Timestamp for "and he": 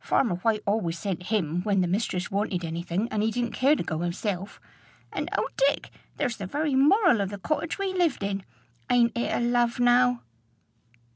3.12-3.30